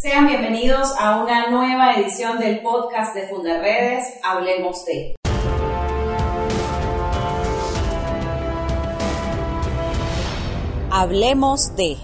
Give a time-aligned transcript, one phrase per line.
[0.00, 5.16] Sean bienvenidos a una nueva edición del podcast de Fundarredes, Hablemos de.
[10.92, 11.96] Hablemos de.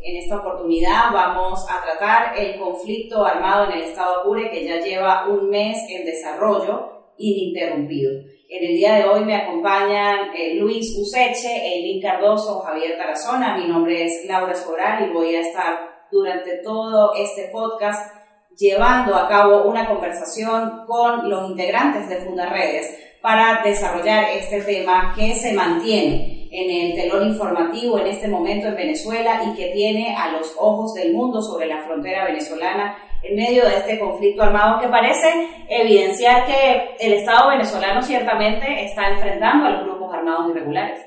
[0.00, 4.76] En esta oportunidad vamos a tratar el conflicto armado en el estado Apure que ya
[4.76, 8.12] lleva un mes en desarrollo ininterrumpido.
[8.48, 13.56] En el día de hoy me acompañan eh, Luis Useche, Eileen Cardoso, Javier Tarazona.
[13.56, 18.14] Mi nombre es Laura Escobar y voy a estar durante todo este podcast
[18.58, 25.34] llevando a cabo una conversación con los integrantes de Fundarredes para desarrollar este tema que
[25.34, 30.32] se mantiene en el telón informativo en este momento en Venezuela y que tiene a
[30.32, 34.88] los ojos del mundo sobre la frontera venezolana en medio de este conflicto armado que
[34.88, 35.28] parece
[35.68, 41.00] evidenciar que el Estado venezolano ciertamente está enfrentando a los grupos armados irregulares.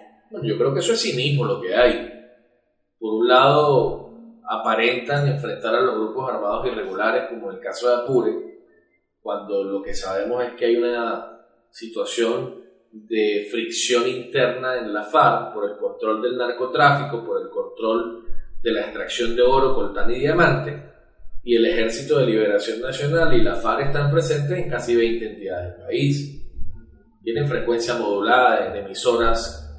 [0.44, 2.08] yo creo que eso es cinismo lo que hay.
[3.00, 4.01] Por un lado,
[4.52, 8.32] aparentan enfrentar a los grupos armados irregulares, como el caso de Apure,
[9.22, 12.62] cuando lo que sabemos es que hay una situación
[12.92, 18.26] de fricción interna en la FARC por el control del narcotráfico, por el control
[18.62, 20.84] de la extracción de oro, coltán y diamante,
[21.44, 25.78] y el Ejército de Liberación Nacional y la FARC están presentes en casi 20 entidades
[25.78, 26.44] del país.
[27.24, 29.71] Tienen frecuencia modulada en emisoras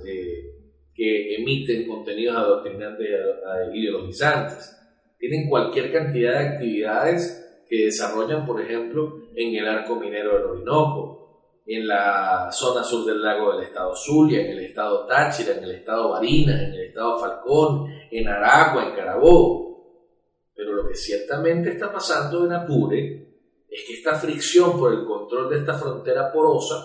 [1.03, 4.79] que emiten contenidos adoctrinantes e ideologizantes.
[5.19, 11.59] Tienen cualquier cantidad de actividades que desarrollan, por ejemplo, en el arco minero del Orinoco,
[11.67, 15.73] en la zona sur del lago del estado Zulia, en el estado Táchira, en el
[15.73, 20.05] estado Barinas, en el estado Falcón, en Aragua, en Carabobo.
[20.55, 23.27] Pero lo que ciertamente está pasando en Apure
[23.69, 26.77] es que esta fricción por el control de esta frontera porosa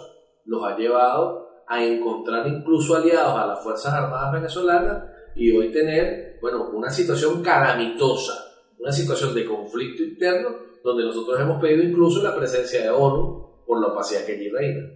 [0.46, 5.04] los ha llevado a encontrar incluso aliados a las Fuerzas Armadas venezolanas
[5.36, 8.34] y hoy tener, bueno, una situación calamitosa,
[8.80, 10.50] una situación de conflicto interno
[10.84, 14.90] donde nosotros hemos pedido incluso la presencia de ONU por la opacidad que allí reina.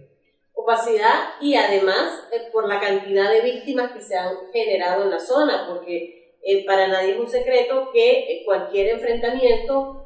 [0.54, 5.20] Opacidad y además eh, por la cantidad de víctimas que se han generado en la
[5.20, 10.01] zona, porque eh, para nadie es un secreto que eh, cualquier enfrentamiento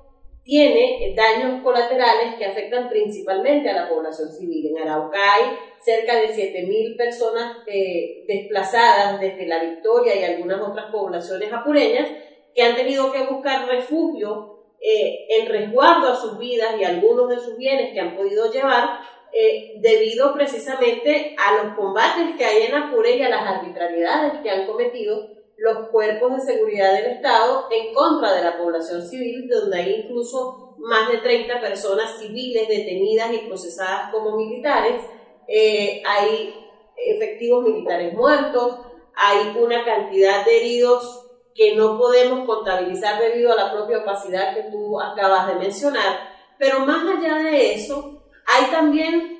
[0.46, 4.68] tiene daños colaterales que afectan principalmente a la población civil.
[4.68, 10.86] En Arauca hay cerca de 7.000 personas eh, desplazadas desde la Victoria y algunas otras
[10.92, 12.08] poblaciones apureñas
[12.54, 17.40] que han tenido que buscar refugio eh, en resguardo a sus vidas y algunos de
[17.40, 19.00] sus bienes que han podido llevar
[19.32, 24.50] eh, debido precisamente a los combates que hay en Apure y a las arbitrariedades que
[24.50, 29.78] han cometido los cuerpos de seguridad del Estado en contra de la población civil, donde
[29.78, 35.02] hay incluso más de 30 personas civiles detenidas y procesadas como militares,
[35.48, 36.54] eh, hay
[36.96, 38.80] efectivos militares muertos,
[39.14, 44.70] hay una cantidad de heridos que no podemos contabilizar debido a la propia opacidad que
[44.70, 46.18] tú acabas de mencionar,
[46.58, 49.35] pero más allá de eso, hay también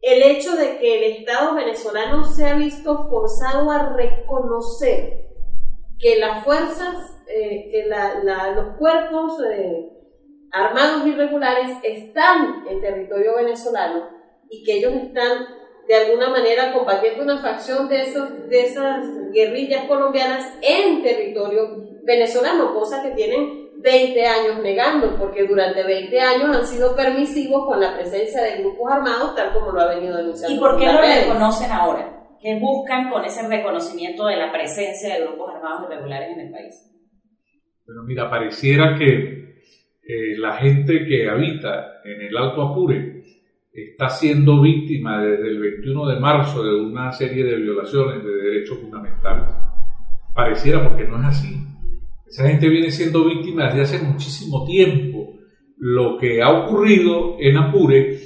[0.00, 5.26] el hecho de que el Estado venezolano se ha visto forzado a reconocer
[5.98, 7.90] que las fuerzas, eh, que
[8.54, 9.90] los cuerpos eh,
[10.52, 14.08] armados irregulares están en territorio venezolano
[14.48, 15.46] y que ellos están
[15.88, 22.74] de alguna manera combatiendo una facción de, esos, de esas guerrillas colombianas en territorio venezolano,
[22.74, 27.94] cosa que tienen 20 años negando, porque durante 20 años han sido permisivos con la
[27.94, 30.56] presencia de grupos armados, tal como lo ha venido denunciando.
[30.56, 32.18] ¿Y por qué lo reconocen ahora?
[32.40, 36.88] ¿Qué buscan con ese reconocimiento de la presencia de grupos armados irregulares en el país?
[37.86, 39.62] Bueno, mira, pareciera que
[40.02, 43.22] eh, la gente que habita en el Alto Apure
[43.72, 48.78] está siendo víctima desde el 21 de marzo de una serie de violaciones de derechos
[48.78, 49.54] fundamentales.
[50.34, 51.67] Pareciera porque no es así.
[52.28, 55.34] Esa gente viene siendo víctima desde hace muchísimo tiempo.
[55.78, 58.18] Lo que ha ocurrido en Apure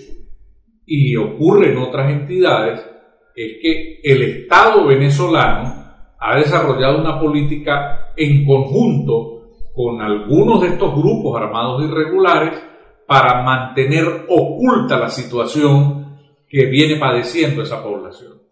[0.84, 2.80] y ocurre en otras entidades
[3.36, 5.84] es que el Estado venezolano
[6.18, 12.60] ha desarrollado una política en conjunto con algunos de estos grupos armados irregulares
[13.06, 16.18] para mantener oculta la situación
[16.48, 18.42] que viene padeciendo esa población.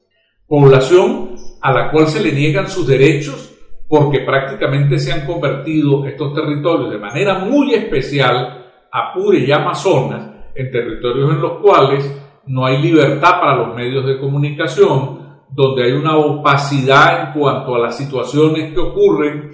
[0.46, 3.49] Población a la cual se le niegan sus derechos
[3.90, 10.70] porque prácticamente se han convertido estos territorios de manera muy especial, Apure y Amazonas, en
[10.70, 12.08] territorios en los cuales
[12.46, 17.80] no hay libertad para los medios de comunicación, donde hay una opacidad en cuanto a
[17.80, 19.50] las situaciones que ocurren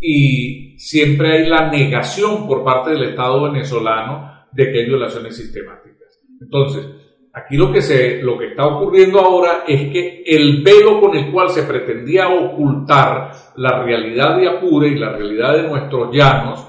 [0.00, 6.24] y siempre hay la negación por parte del Estado venezolano de que hay violaciones sistemáticas.
[6.40, 6.88] Entonces,
[7.36, 11.30] Aquí lo que, se, lo que está ocurriendo ahora es que el velo con el
[11.30, 16.66] cual se pretendía ocultar la realidad de Apure y la realidad de nuestros llanos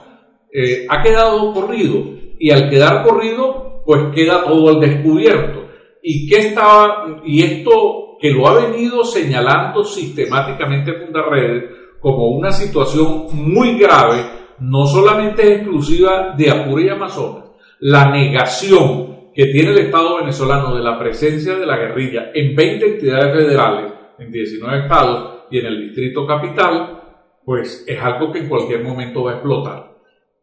[0.52, 2.04] eh, ha quedado corrido.
[2.38, 5.70] Y al quedar corrido, pues queda todo al descubierto.
[6.04, 11.64] Y, que estaba, y esto que lo ha venido señalando sistemáticamente Fundarredes
[12.02, 14.18] como una situación muy grave,
[14.60, 17.46] no solamente es exclusiva de Apure y Amazonas,
[17.80, 22.86] la negación que tiene el Estado venezolano de la presencia de la guerrilla en 20
[22.88, 27.04] entidades federales, en 19 estados y en el Distrito Capital,
[27.46, 29.92] pues es algo que en cualquier momento va a explotar.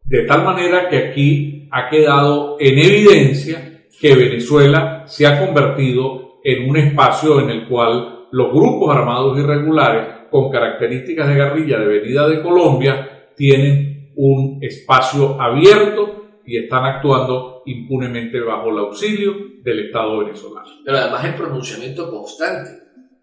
[0.01, 6.69] De tal manera que aquí ha quedado en evidencia que Venezuela se ha convertido en
[6.69, 12.29] un espacio en el cual los grupos armados irregulares con características de guerrilla de venida
[12.29, 19.33] de Colombia tienen un espacio abierto y están actuando impunemente bajo el auxilio
[19.63, 20.69] del Estado venezolano.
[20.83, 22.69] Pero además el pronunciamiento constante.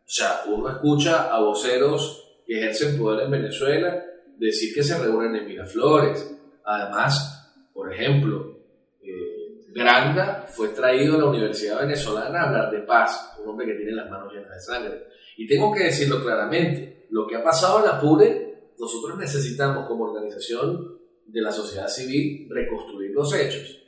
[0.05, 4.03] O sea, uno escucha a voceros que ejercen poder en Venezuela
[4.39, 6.37] decir que se reúnen en Miraflores.
[6.65, 8.59] Además, por ejemplo,
[9.03, 13.75] eh, Granda fue traído a la Universidad Venezolana a hablar de paz, un hombre que
[13.75, 15.05] tiene las manos llenas de sangre.
[15.37, 20.99] Y tengo que decirlo claramente, lo que ha pasado en Apure, nosotros necesitamos como organización
[21.27, 23.83] de la sociedad civil reconstruir los hechos.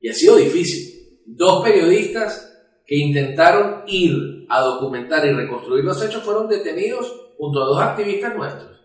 [0.00, 1.20] Y ha sido difícil.
[1.26, 2.46] Dos periodistas
[2.86, 8.34] que intentaron ir a documentar y reconstruir los hechos fueron detenidos junto a dos activistas
[8.34, 8.80] nuestros.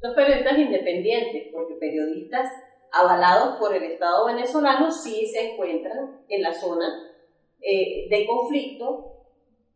[0.00, 2.48] Dos periodistas independientes, porque periodistas
[2.92, 6.86] avalados por el Estado venezolano sí se encuentran en la zona
[7.60, 9.24] eh, de conflicto,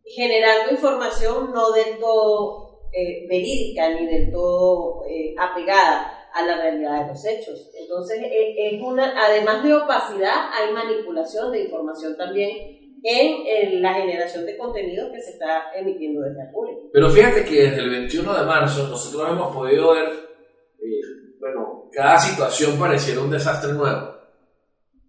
[0.04, 7.02] generando información no del todo eh, verídica ni del todo eh, apegada a la realidad
[7.02, 7.70] de los hechos.
[7.80, 14.44] Entonces, e, es una, además de opacidad, hay manipulación de información también en, la generación
[14.44, 16.90] de contenido que se está emitiendo desde el público.
[16.92, 22.18] Pero fíjate que desde el 21 de marzo nosotros hemos podido ver, eh, bueno, cada
[22.18, 24.14] situación pareciera un desastre nuevo.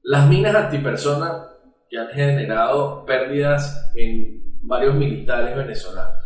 [0.03, 1.49] Las minas antipersonas
[1.89, 6.23] que han generado pérdidas en varios militares venezolanos.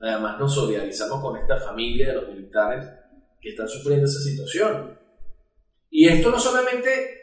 [0.00, 2.97] Además nos solidarizamos con esta familia de los militares
[3.40, 4.98] que están sufriendo esa situación.
[5.90, 7.18] Y esto no solamente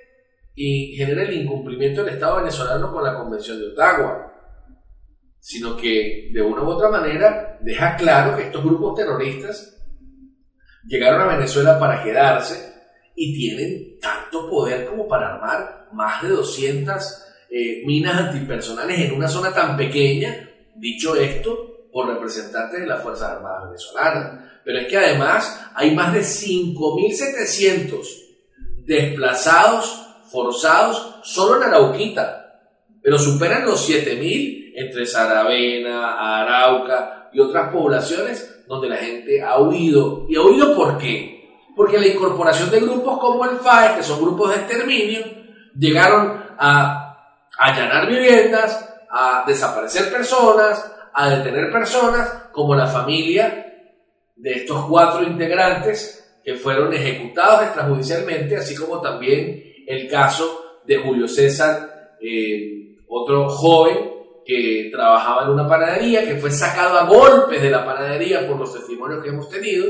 [0.56, 4.34] genera el incumplimiento del Estado venezolano con la Convención de Ottawa,
[5.40, 9.78] sino que de una u otra manera deja claro que estos grupos terroristas
[10.88, 12.74] llegaron a Venezuela para quedarse
[13.16, 19.28] y tienen tanto poder como para armar más de 200 eh, minas antipersonales en una
[19.28, 24.52] zona tan pequeña, dicho esto por representantes de las Fuerzas Armadas venezolanas.
[24.66, 28.04] Pero es que además hay más de 5.700
[28.86, 30.02] desplazados
[30.32, 32.64] forzados solo en Arauquita,
[33.02, 40.26] pero superan los 7.000 entre Saravena, Arauca y otras poblaciones donde la gente ha huido.
[40.28, 41.48] ¿Y ha huido por qué?
[41.76, 45.22] Porque la incorporación de grupos como el FAE, que son grupos de exterminio,
[45.78, 47.18] llegaron a
[47.60, 53.66] allanar viviendas, a desaparecer personas, a detener personas, como la familia
[54.36, 61.28] de estos cuatro integrantes que fueron ejecutados extrajudicialmente, así como también el caso de Julio
[61.28, 64.12] César, eh, otro joven
[64.46, 68.74] que trabajaba en una panadería, que fue sacado a golpes de la panadería por los
[68.74, 69.88] testimonios que hemos tenido,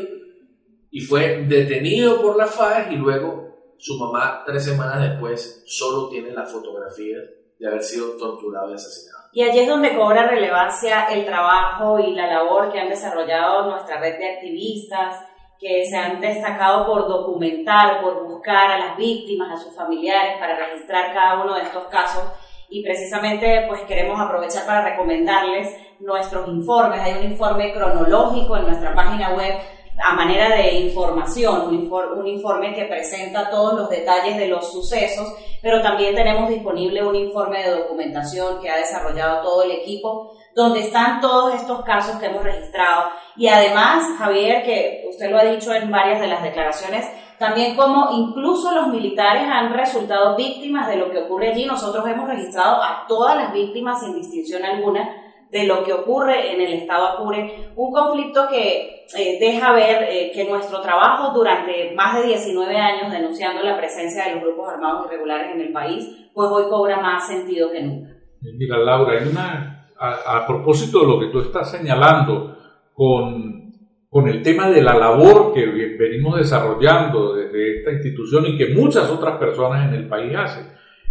[0.91, 6.31] y fue detenido por la FAES y luego su mamá, tres semanas después, solo tiene
[6.31, 7.17] la fotografía
[7.59, 9.25] de haber sido torturado y asesinado.
[9.33, 13.99] Y allí es donde cobra relevancia el trabajo y la labor que han desarrollado nuestra
[13.99, 15.25] red de activistas,
[15.59, 20.55] que se han destacado por documentar, por buscar a las víctimas, a sus familiares, para
[20.55, 22.23] registrar cada uno de estos casos.
[22.69, 27.01] Y precisamente pues queremos aprovechar para recomendarles nuestros informes.
[27.01, 29.55] Hay un informe cronológico en nuestra página web
[30.03, 35.81] a manera de información, un, informe que presenta todos los detalles de los sucesos, pero
[35.81, 41.21] también tenemos disponible un informe de documentación que ha desarrollado todo el equipo, donde están
[41.21, 43.09] todos estos casos que hemos registrado.
[43.37, 47.05] Y además, Javier, que usted lo ha dicho en varias de las declaraciones,
[47.39, 51.65] también como incluso los militares han resultado víctimas de lo que ocurre allí.
[51.65, 56.61] Nosotros hemos registrado a todas las víctimas sin distinción alguna de lo que ocurre en
[56.61, 62.19] el estado Apure, un conflicto que eh, deja ver eh, que nuestro trabajo durante más
[62.19, 66.49] de 19 años denunciando la presencia de los grupos armados irregulares en el país, pues
[66.49, 68.09] hoy cobra más sentido que nunca.
[68.41, 72.57] Mira, Laura, hay una, a, propósito de lo que tú estás señalando
[72.93, 73.73] con,
[74.09, 79.09] con el tema de la labor que venimos desarrollando desde esta institución y que muchas
[79.09, 80.67] otras personas en el país hacen,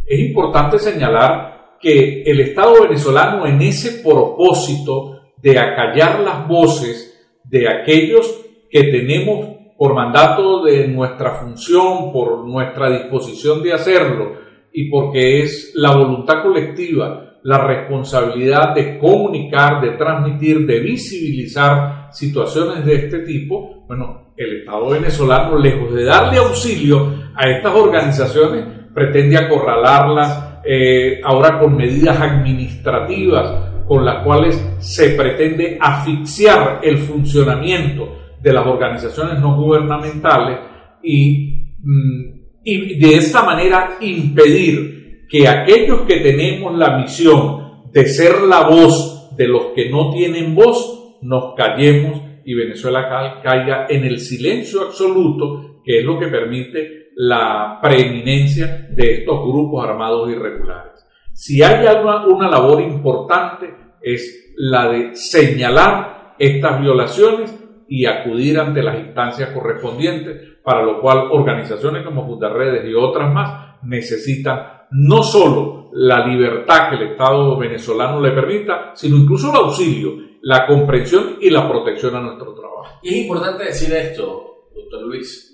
[0.07, 1.54] es importante señalar
[1.85, 7.15] que el Estado venezolano en ese propósito de acallar las voces
[7.45, 14.33] de aquellos que tenemos por mandato de nuestra función, por nuestra disposición de hacerlo
[14.73, 22.83] y porque es la voluntad colectiva, la responsabilidad de comunicar, de transmitir, de visibilizar situaciones
[22.87, 28.65] de este tipo, bueno, el Estado venezolano, lejos de darle auxilio a estas organizaciones,
[28.95, 38.17] pretende acorralarlas, eh, ahora con medidas administrativas con las cuales se pretende asfixiar el funcionamiento
[38.41, 40.59] de las organizaciones no gubernamentales
[41.03, 48.43] y, mm, y de esta manera impedir que aquellos que tenemos la misión de ser
[48.43, 54.19] la voz de los que no tienen voz, nos callemos y Venezuela caiga en el
[54.19, 61.07] silencio absoluto, que es lo que permite la preeminencia de estos grupos armados irregulares.
[61.33, 67.55] Si hay una, una labor importante es la de señalar estas violaciones
[67.89, 73.77] y acudir ante las instancias correspondientes, para lo cual organizaciones como Fundarredes y otras más
[73.83, 80.13] necesitan no solo la libertad que el Estado venezolano le permita, sino incluso el auxilio,
[80.43, 83.01] la comprensión y la protección a nuestro trabajo.
[83.03, 85.54] Y es importante decir esto, doctor Luis.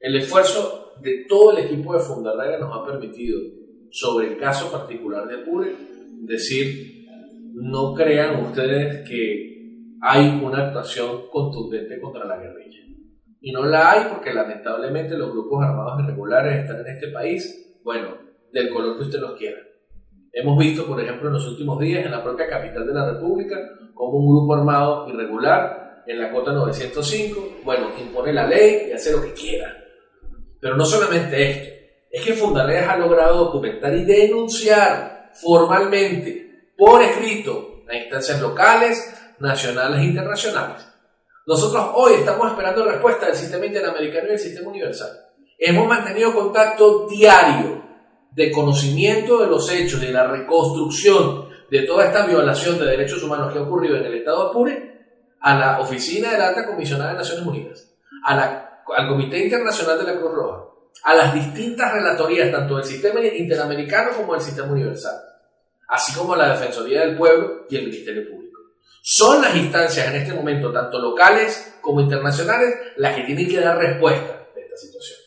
[0.00, 3.40] El esfuerzo de todo el equipo de Fundarredes nos ha permitido,
[3.90, 5.74] sobre el caso particular de Apure,
[6.22, 7.04] decir,
[7.54, 9.48] no crean ustedes que
[10.00, 12.78] hay una actuación contundente contra la guerrilla.
[13.40, 18.16] Y no la hay porque lamentablemente los grupos armados irregulares están en este país, bueno,
[18.52, 19.58] del color que usted los quiera.
[20.32, 23.56] Hemos visto, por ejemplo, en los últimos días en la propia capital de la República,
[23.94, 29.10] como un grupo armado irregular en la cota 905, bueno, impone la ley y hace
[29.10, 29.77] lo que quiera.
[30.60, 31.78] Pero no solamente esto,
[32.10, 40.00] es que Fundaleas ha logrado documentar y denunciar formalmente, por escrito, a instancias locales, nacionales
[40.00, 40.86] e internacionales.
[41.46, 45.10] Nosotros hoy estamos esperando respuesta del sistema interamericano y del sistema universal.
[45.58, 47.82] Hemos mantenido contacto diario
[48.32, 53.52] de conocimiento de los hechos, de la reconstrucción de toda esta violación de derechos humanos
[53.52, 54.98] que ha ocurrido en el Estado Apure
[55.40, 57.92] a la Oficina de la Alta Comisionada de Naciones Unidas,
[58.24, 60.64] a la, al Comité Internacional de la Cruz Roja,
[61.04, 65.16] a las distintas relatorías, tanto del sistema interamericano como del sistema universal,
[65.88, 68.58] así como a la Defensoría del Pueblo y el Ministerio Público.
[69.02, 73.78] Son las instancias en este momento, tanto locales como internacionales, las que tienen que dar
[73.78, 75.18] respuesta a esta situación.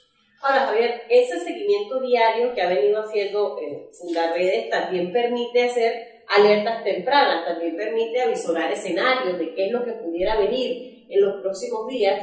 [0.41, 6.83] Ahora, Javier, ese seguimiento diario que ha venido haciendo eh, Fundarredes también permite hacer alertas
[6.83, 11.87] tempranas, también permite avisorar escenarios de qué es lo que pudiera venir en los próximos
[11.87, 12.21] días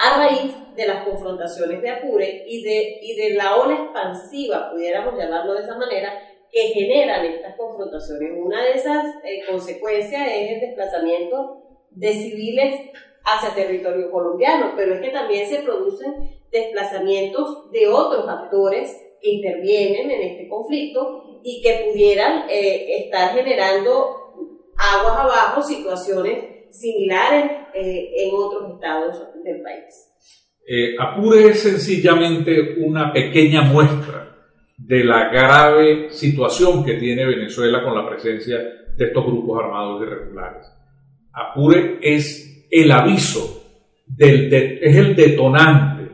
[0.00, 5.18] a raíz de las confrontaciones de Apure y de, y de la ola expansiva, pudiéramos
[5.18, 6.10] llamarlo de esa manera,
[6.50, 8.32] que generan estas confrontaciones.
[8.36, 12.90] Una de esas eh, consecuencias es el desplazamiento de civiles
[13.24, 20.10] hacia territorio colombiano, pero es que también se producen desplazamientos de otros actores que intervienen
[20.10, 24.16] en este conflicto y que pudieran eh, estar generando
[24.78, 30.06] aguas abajo situaciones similares eh, en otros estados del país.
[30.98, 34.30] Apure es sencillamente una pequeña muestra
[34.76, 38.58] de la grave situación que tiene Venezuela con la presencia
[38.96, 40.66] de estos grupos armados irregulares.
[41.32, 43.62] Apure es el aviso,
[44.06, 46.10] del, es el detonante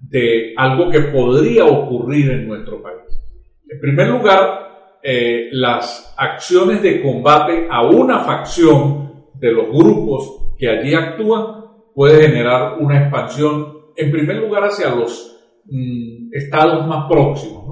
[0.00, 3.20] de algo que podría ocurrir en nuestro país.
[3.68, 9.05] En primer lugar, eh, las acciones de combate a una facción
[9.38, 15.36] de los grupos que allí actúan puede generar una expansión, en primer lugar, hacia los
[15.64, 17.66] mm, estados más próximos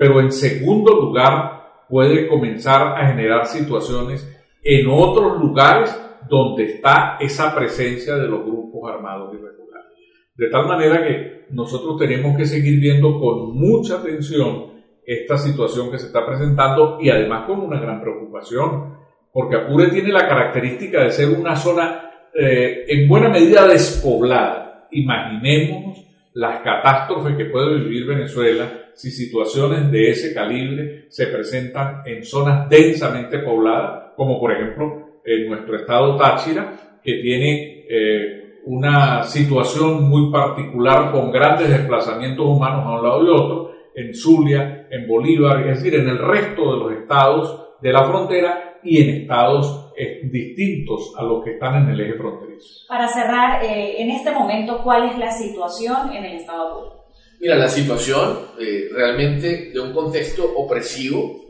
[0.00, 4.26] pero en segundo lugar puede comenzar a generar situaciones
[4.64, 5.94] en otros lugares
[6.26, 9.92] donde está esa presencia de los grupos armados irregulares.
[10.34, 14.72] De tal manera que nosotros tenemos que seguir viendo con mucha atención
[15.04, 18.99] esta situación que se está presentando y además con una gran preocupación,
[19.32, 24.88] porque Apure tiene la característica de ser una zona eh, en buena medida despoblada.
[24.90, 32.24] Imaginémonos las catástrofes que puede vivir Venezuela si situaciones de ese calibre se presentan en
[32.24, 40.08] zonas densamente pobladas, como por ejemplo en nuestro estado Táchira, que tiene eh, una situación
[40.08, 45.66] muy particular con grandes desplazamientos humanos a un lado y otro, en Zulia, en Bolívar,
[45.66, 50.20] es decir, en el resto de los estados de la frontera y en estados eh,
[50.24, 52.86] distintos a los que están en el eje fronterizo.
[52.88, 57.00] Para cerrar, eh, en este momento, ¿cuál es la situación en el estado de
[57.40, 61.40] Mira, la situación eh, realmente de un contexto opresivo,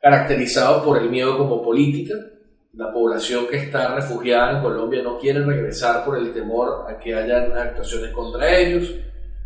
[0.00, 2.14] caracterizado por el miedo como política.
[2.72, 7.16] La población que está refugiada en Colombia no quiere regresar por el temor a que
[7.16, 8.94] hayan actuaciones contra ellos.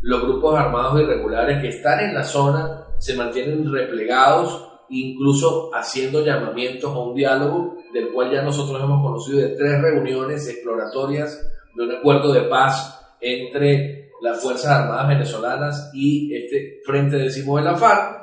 [0.02, 6.92] Los grupos armados irregulares que están en la zona se mantienen replegados, incluso haciendo llamamientos
[6.92, 11.92] a un diálogo, del cual ya nosotros hemos conocido de tres reuniones exploratorias de un
[11.92, 18.20] acuerdo de paz entre las Fuerzas Armadas venezolanas y este Frente Décimo de la FARC.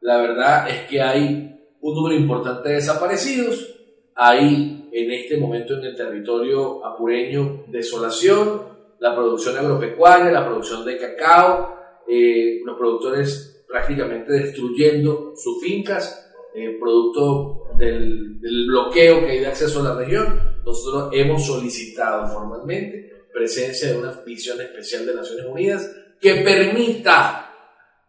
[0.00, 3.74] La verdad es que hay un número importante de desaparecidos,
[4.14, 8.62] hay en este momento en el territorio apureño desolación,
[9.00, 11.76] la producción agropecuaria, la producción de cacao,
[12.06, 19.46] eh, los productores prácticamente destruyendo sus fincas, eh, producto del, del bloqueo que hay de
[19.46, 20.58] acceso a la región.
[20.62, 27.50] Nosotros hemos solicitado formalmente presencia de una visión especial de Naciones Unidas que permita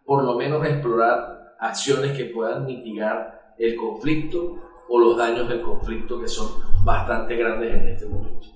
[0.05, 6.19] por lo menos explorar acciones que puedan mitigar el conflicto o los daños del conflicto
[6.19, 6.49] que son
[6.83, 8.47] bastante grandes en este momento.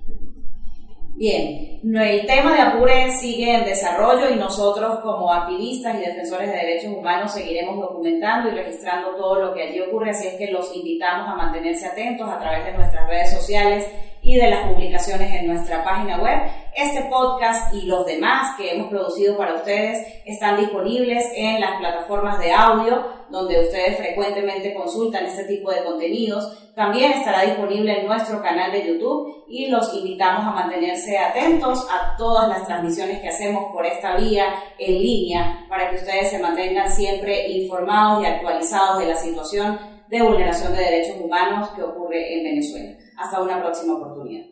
[1.17, 6.57] Bien, el tema de Apure sigue en desarrollo y nosotros como activistas y defensores de
[6.57, 10.75] derechos humanos seguiremos documentando y registrando todo lo que allí ocurre, así es que los
[10.75, 13.87] invitamos a mantenerse atentos a través de nuestras redes sociales
[14.27, 16.37] y de las publicaciones en nuestra página web.
[16.75, 22.37] Este podcast y los demás que hemos producido para ustedes están disponibles en las plataformas
[22.39, 26.71] de audio donde ustedes frecuentemente consultan este tipo de contenidos.
[26.75, 32.17] También estará disponible en nuestro canal de YouTube y los invitamos a mantenerse atentos a
[32.17, 34.45] todas las transmisiones que hacemos por esta vía
[34.77, 39.79] en línea para que ustedes se mantengan siempre informados y actualizados de la situación
[40.09, 43.06] de vulneración de derechos humanos que ocurre en Venezuela.
[43.17, 44.45] Hasta una próxima oportunidad.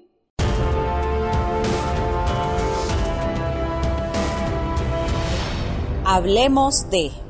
[6.03, 7.24] Hablemos de...